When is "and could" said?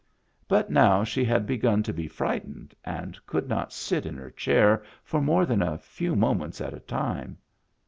2.83-3.47